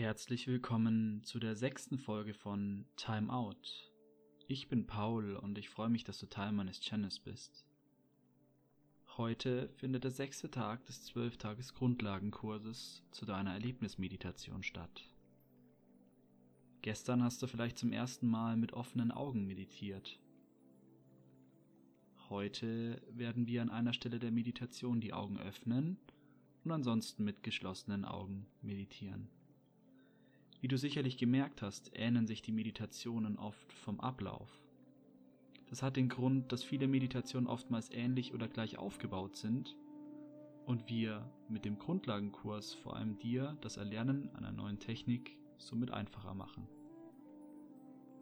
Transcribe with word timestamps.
Herzlich 0.00 0.46
willkommen 0.46 1.22
zu 1.24 1.38
der 1.38 1.56
sechsten 1.56 1.98
Folge 1.98 2.32
von 2.32 2.86
Time 2.96 3.30
Out. 3.30 3.92
Ich 4.48 4.66
bin 4.66 4.86
Paul 4.86 5.36
und 5.36 5.58
ich 5.58 5.68
freue 5.68 5.90
mich, 5.90 6.04
dass 6.04 6.18
du 6.18 6.24
Teil 6.24 6.52
meines 6.52 6.80
Channels 6.80 7.18
bist. 7.18 7.66
Heute 9.18 9.68
findet 9.74 10.04
der 10.04 10.10
sechste 10.10 10.50
Tag 10.50 10.86
des 10.86 11.04
Zwölftages 11.04 11.74
Grundlagenkurses 11.74 13.04
zu 13.10 13.26
deiner 13.26 13.52
Erlebnismeditation 13.52 14.62
statt. 14.62 15.04
Gestern 16.80 17.22
hast 17.22 17.42
du 17.42 17.46
vielleicht 17.46 17.76
zum 17.76 17.92
ersten 17.92 18.26
Mal 18.26 18.56
mit 18.56 18.72
offenen 18.72 19.12
Augen 19.12 19.46
meditiert. 19.46 20.18
Heute 22.30 23.02
werden 23.10 23.46
wir 23.46 23.60
an 23.60 23.68
einer 23.68 23.92
Stelle 23.92 24.18
der 24.18 24.30
Meditation 24.30 25.02
die 25.02 25.12
Augen 25.12 25.38
öffnen 25.38 25.98
und 26.64 26.72
ansonsten 26.72 27.22
mit 27.22 27.42
geschlossenen 27.42 28.06
Augen 28.06 28.46
meditieren. 28.62 29.28
Wie 30.60 30.68
du 30.68 30.76
sicherlich 30.76 31.16
gemerkt 31.16 31.62
hast, 31.62 31.90
ähneln 31.94 32.26
sich 32.26 32.42
die 32.42 32.52
Meditationen 32.52 33.38
oft 33.38 33.72
vom 33.72 33.98
Ablauf. 33.98 34.60
Das 35.70 35.82
hat 35.82 35.96
den 35.96 36.10
Grund, 36.10 36.52
dass 36.52 36.62
viele 36.62 36.86
Meditationen 36.86 37.48
oftmals 37.48 37.90
ähnlich 37.90 38.34
oder 38.34 38.46
gleich 38.46 38.76
aufgebaut 38.76 39.36
sind 39.36 39.76
und 40.66 40.88
wir 40.88 41.32
mit 41.48 41.64
dem 41.64 41.78
Grundlagenkurs 41.78 42.74
vor 42.74 42.96
allem 42.96 43.18
dir 43.18 43.56
das 43.62 43.78
Erlernen 43.78 44.28
einer 44.34 44.52
neuen 44.52 44.78
Technik 44.78 45.38
somit 45.56 45.92
einfacher 45.92 46.34
machen. 46.34 46.66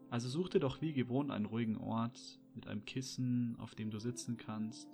Also 0.09 0.29
such 0.29 0.49
dir 0.49 0.59
doch 0.59 0.81
wie 0.81 0.93
gewohnt 0.93 1.31
einen 1.31 1.45
ruhigen 1.45 1.77
Ort 1.77 2.39
mit 2.55 2.67
einem 2.67 2.85
Kissen, 2.85 3.57
auf 3.59 3.75
dem 3.75 3.91
du 3.91 3.99
sitzen 3.99 4.37
kannst. 4.37 4.87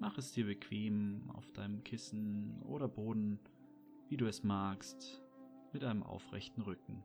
Mach 0.00 0.16
es 0.16 0.32
dir 0.32 0.46
bequem 0.46 1.30
auf 1.34 1.52
deinem 1.52 1.84
Kissen 1.84 2.62
oder 2.62 2.88
Boden, 2.88 3.38
wie 4.08 4.16
du 4.16 4.26
es 4.26 4.42
magst, 4.42 5.22
mit 5.72 5.84
einem 5.84 6.02
aufrechten 6.02 6.62
Rücken 6.62 7.02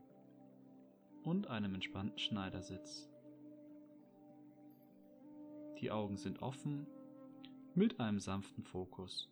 und 1.22 1.48
einem 1.48 1.74
entspannten 1.74 2.18
Schneidersitz. 2.18 3.08
Die 5.80 5.90
Augen 5.90 6.16
sind 6.16 6.42
offen 6.42 6.86
mit 7.74 8.00
einem 8.00 8.20
sanften 8.20 8.62
Fokus. 8.62 9.30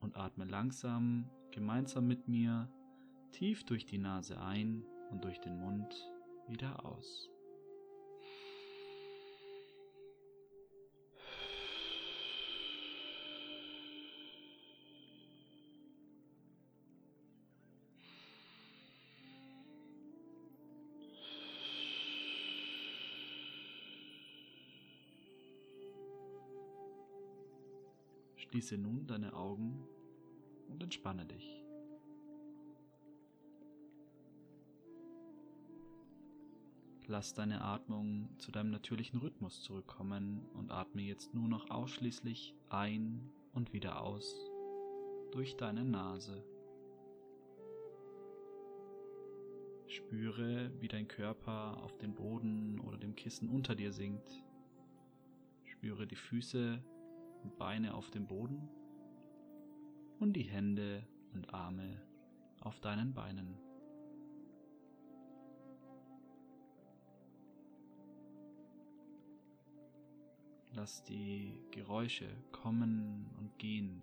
Und 0.00 0.16
atme 0.16 0.44
langsam 0.44 1.28
gemeinsam 1.50 2.06
mit 2.06 2.28
mir 2.28 2.68
tief 3.32 3.64
durch 3.64 3.84
die 3.84 3.98
Nase 3.98 4.40
ein 4.40 4.84
und 5.10 5.24
durch 5.24 5.40
den 5.40 5.58
Mund 5.58 5.94
wieder 6.46 6.84
aus. 6.84 7.30
Schließe 28.48 28.78
nun 28.78 29.06
deine 29.06 29.34
Augen 29.34 29.86
und 30.68 30.82
entspanne 30.82 31.26
dich. 31.26 31.62
Lass 37.06 37.34
deine 37.34 37.60
Atmung 37.60 38.30
zu 38.38 38.50
deinem 38.50 38.70
natürlichen 38.70 39.20
Rhythmus 39.20 39.62
zurückkommen 39.62 40.46
und 40.54 40.70
atme 40.70 41.02
jetzt 41.02 41.34
nur 41.34 41.46
noch 41.46 41.68
ausschließlich 41.68 42.54
ein 42.70 43.30
und 43.52 43.74
wieder 43.74 44.00
aus 44.00 44.50
durch 45.32 45.56
deine 45.56 45.84
Nase. 45.84 46.42
Spüre, 49.88 50.70
wie 50.80 50.88
dein 50.88 51.08
Körper 51.08 51.82
auf 51.82 51.98
den 51.98 52.14
Boden 52.14 52.80
oder 52.80 52.96
dem 52.96 53.14
Kissen 53.14 53.50
unter 53.50 53.74
dir 53.74 53.92
sinkt. 53.92 54.42
Spüre 55.64 56.06
die 56.06 56.16
Füße 56.16 56.82
Beine 57.56 57.94
auf 57.94 58.10
dem 58.10 58.26
Boden 58.26 58.68
und 60.18 60.34
die 60.34 60.42
Hände 60.42 61.06
und 61.34 61.52
Arme 61.54 62.00
auf 62.60 62.80
deinen 62.80 63.14
Beinen. 63.14 63.56
Lass 70.74 71.02
die 71.04 71.60
Geräusche 71.70 72.28
kommen 72.52 73.26
und 73.38 73.58
gehen. 73.58 74.02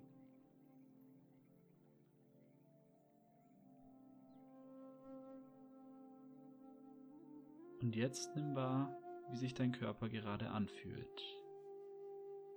Und 7.82 7.96
jetzt 7.96 8.36
nimm 8.36 8.56
wahr, 8.56 8.98
wie 9.30 9.38
sich 9.38 9.54
dein 9.54 9.72
Körper 9.72 10.10
gerade 10.10 10.50
anfühlt. 10.50 11.45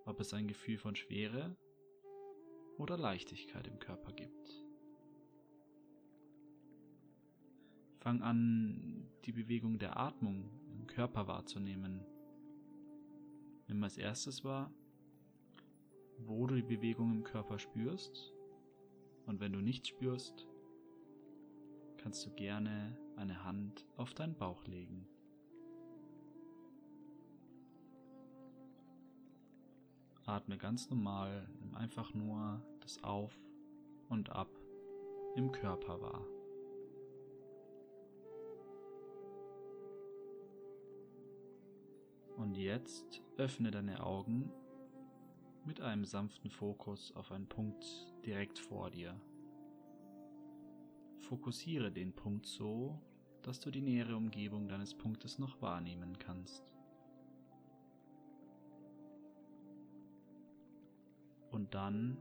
Ob 0.09 0.21
es 0.21 0.33
ein 0.33 0.49
Gefühl 0.49 0.79
von 0.79 0.97
Schwere 0.97 1.55
oder 2.79 2.97
Leichtigkeit 2.97 3.67
im 3.67 3.79
Körper 3.79 4.11
gibt. 4.13 4.65
Fang 7.99 8.23
an, 8.23 9.07
die 9.27 9.33
Bewegung 9.33 9.79
der 9.79 9.99
Atmung 9.99 10.49
im 10.73 10.87
Körper 10.87 11.27
wahrzunehmen. 11.27 12.01
Nimm 13.67 13.85
als 13.85 13.99
erstes 13.99 14.45
wahr, 14.45 14.73
wo 16.21 16.47
du 16.47 16.55
die 16.55 16.63
Bewegung 16.63 17.13
im 17.13 17.23
Körper 17.23 17.59
spürst. 17.59 18.33
Und 19.27 19.41
wenn 19.41 19.53
du 19.53 19.61
nichts 19.61 19.89
spürst, 19.89 20.47
kannst 21.99 22.25
du 22.25 22.31
gerne 22.31 22.99
eine 23.17 23.45
Hand 23.45 23.85
auf 23.99 24.15
deinen 24.15 24.39
Bauch 24.39 24.65
legen. 24.65 25.07
Atme 30.29 30.59
ganz 30.59 30.91
normal, 30.91 31.49
nimm 31.59 31.75
einfach 31.75 32.13
nur 32.13 32.63
das 32.81 33.03
Auf 33.03 33.35
und 34.11 34.31
Ab 34.31 34.51
im 35.37 35.51
Körper 35.53 36.01
wahr. 36.03 36.27
Und 42.37 42.57
jetzt 42.57 43.23
öffne 43.39 43.71
deine 43.71 44.05
Augen 44.05 44.53
mit 45.65 45.81
einem 45.81 46.05
sanften 46.05 46.51
Fokus 46.51 47.11
auf 47.17 47.33
einen 47.33 47.49
Punkt 47.49 47.85
direkt 48.25 48.59
vor 48.59 48.91
dir. 48.91 49.19
Fokussiere 51.21 51.91
den 51.91 52.13
Punkt 52.13 52.47
so, 52.47 53.01
dass 53.43 53.61
du 53.61 53.71
die 53.71 53.81
nähere 53.81 54.17
Umgebung 54.17 54.69
deines 54.69 54.95
Punktes 54.95 55.39
noch 55.39 55.61
wahrnehmen 55.63 56.19
kannst. 56.19 56.78
Und 61.51 61.75
dann 61.75 62.19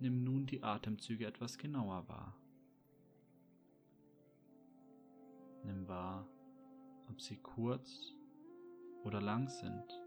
nimm 0.00 0.22
nun 0.22 0.46
die 0.46 0.62
Atemzüge 0.62 1.26
etwas 1.26 1.58
genauer 1.58 2.08
wahr. 2.08 2.36
Nimm 5.64 5.88
wahr, 5.88 6.28
ob 7.08 7.20
sie 7.20 7.36
kurz 7.36 8.14
oder 9.02 9.20
lang 9.20 9.48
sind, 9.48 10.00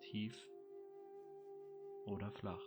tief 0.00 0.36
oder 2.06 2.30
flach. 2.30 2.60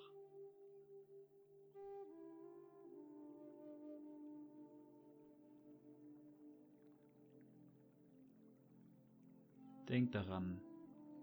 Denk 9.89 10.11
daran, 10.13 10.61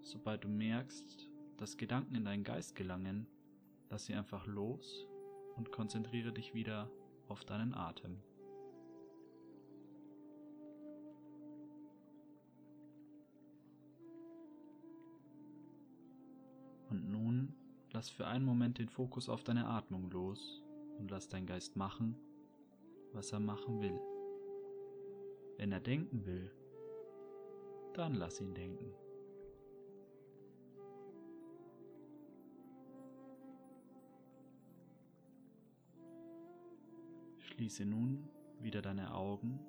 sobald 0.03 0.45
du 0.45 0.49
merkst, 0.49 1.30
dass 1.61 1.77
Gedanken 1.77 2.15
in 2.15 2.25
deinen 2.25 2.43
Geist 2.43 2.75
gelangen, 2.75 3.27
lass 3.91 4.07
sie 4.07 4.15
einfach 4.15 4.47
los 4.47 5.07
und 5.57 5.71
konzentriere 5.71 6.33
dich 6.33 6.55
wieder 6.55 6.91
auf 7.29 7.45
deinen 7.45 7.75
Atem. 7.75 8.17
Und 16.89 17.11
nun 17.11 17.55
lass 17.93 18.09
für 18.09 18.27
einen 18.27 18.47
Moment 18.47 18.79
den 18.79 18.89
Fokus 18.89 19.29
auf 19.29 19.45
deine 19.45 19.67
Atmung 19.67 20.11
los 20.11 20.63
und 20.99 21.11
lass 21.11 21.29
dein 21.29 21.45
Geist 21.45 21.77
machen, 21.77 22.17
was 23.13 23.33
er 23.33 23.41
machen 23.41 23.83
will. 23.83 24.01
Wenn 25.59 25.73
er 25.73 25.81
denken 25.81 26.25
will, 26.25 26.51
dann 27.93 28.15
lass 28.15 28.41
ihn 28.41 28.55
denken. 28.55 28.95
Schließe 37.61 37.85
nun 37.85 38.27
wieder 38.63 38.81
deine 38.81 39.13
Augen 39.13 39.61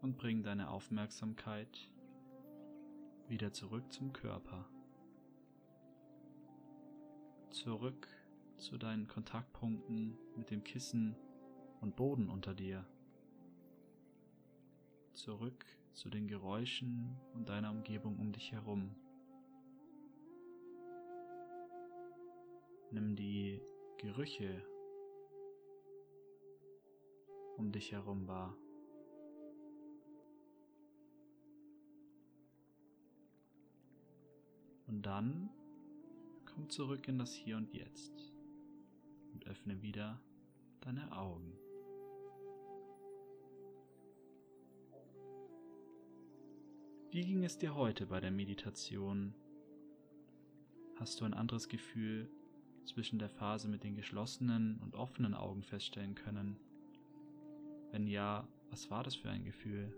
und 0.00 0.16
bring 0.16 0.44
deine 0.44 0.70
Aufmerksamkeit 0.70 1.90
wieder 3.26 3.52
zurück 3.52 3.92
zum 3.92 4.12
Körper. 4.12 4.64
Zurück 7.50 8.06
zu 8.58 8.78
deinen 8.78 9.08
Kontaktpunkten 9.08 10.16
mit 10.36 10.52
dem 10.52 10.62
Kissen 10.62 11.16
und 11.80 11.96
Boden 11.96 12.30
unter 12.30 12.54
dir. 12.54 12.86
Zurück 15.12 15.66
zu 15.94 16.10
den 16.10 16.28
Geräuschen 16.28 17.16
und 17.34 17.48
deiner 17.48 17.72
Umgebung 17.72 18.20
um 18.20 18.30
dich 18.30 18.52
herum. 18.52 18.94
Nimm 22.92 23.16
die 23.16 23.60
Gerüche 23.98 24.62
um 27.60 27.72
dich 27.72 27.92
herum 27.92 28.26
wahr. 28.26 28.56
Und 34.86 35.02
dann 35.02 35.50
komm 36.46 36.70
zurück 36.70 37.06
in 37.06 37.18
das 37.18 37.34
Hier 37.34 37.58
und 37.58 37.72
Jetzt 37.74 38.32
und 39.34 39.46
öffne 39.46 39.82
wieder 39.82 40.18
deine 40.80 41.12
Augen. 41.12 41.52
Wie 47.10 47.20
ging 47.26 47.44
es 47.44 47.58
dir 47.58 47.74
heute 47.74 48.06
bei 48.06 48.20
der 48.20 48.30
Meditation? 48.30 49.34
Hast 50.96 51.20
du 51.20 51.26
ein 51.26 51.34
anderes 51.34 51.68
Gefühl 51.68 52.30
zwischen 52.86 53.18
der 53.18 53.28
Phase 53.28 53.68
mit 53.68 53.84
den 53.84 53.96
geschlossenen 53.96 54.78
und 54.80 54.94
offenen 54.94 55.34
Augen 55.34 55.62
feststellen 55.62 56.14
können? 56.14 56.56
Wenn 57.90 58.06
ja, 58.06 58.46
was 58.70 58.90
war 58.90 59.02
das 59.02 59.16
für 59.16 59.30
ein 59.30 59.44
Gefühl? 59.44 59.92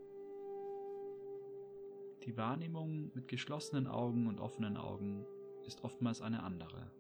Die 2.25 2.37
Wahrnehmung 2.37 3.11
mit 3.15 3.29
geschlossenen 3.29 3.87
Augen 3.87 4.27
und 4.27 4.39
offenen 4.39 4.77
Augen 4.77 5.27
ist 5.67 5.85
oftmals 5.85 6.23
eine 6.23 6.43
andere. 6.43 6.91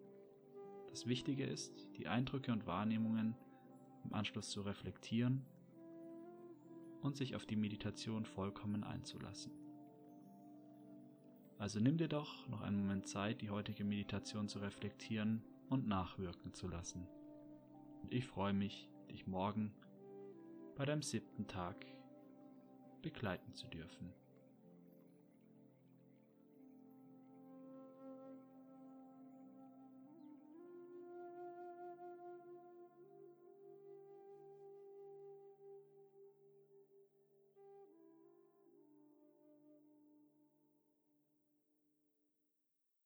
Das 0.90 1.06
Wichtige 1.06 1.44
ist, 1.44 1.88
die 1.96 2.08
Eindrücke 2.08 2.52
und 2.52 2.66
Wahrnehmungen 2.66 3.34
im 4.04 4.12
Anschluss 4.12 4.50
zu 4.50 4.62
reflektieren 4.62 5.46
und 7.00 7.16
sich 7.16 7.34
auf 7.34 7.46
die 7.46 7.56
Meditation 7.56 8.26
vollkommen 8.26 8.84
einzulassen. 8.84 9.52
Also 11.58 11.78
nimm 11.78 11.96
dir 11.96 12.08
doch 12.08 12.48
noch 12.48 12.60
einen 12.60 12.80
Moment 12.80 13.06
Zeit, 13.06 13.40
die 13.40 13.50
heutige 13.50 13.84
Meditation 13.84 14.48
zu 14.48 14.58
reflektieren 14.58 15.44
und 15.68 15.86
nachwirken 15.86 16.52
zu 16.52 16.68
lassen. 16.68 17.06
Und 18.02 18.12
ich 18.12 18.26
freue 18.26 18.52
mich, 18.52 18.90
dich 19.10 19.26
morgen 19.26 19.72
bei 20.76 20.84
deinem 20.84 21.02
siebten 21.02 21.46
Tag 21.46 21.86
begleiten 23.02 23.54
zu 23.54 23.66
dürfen. 23.68 24.12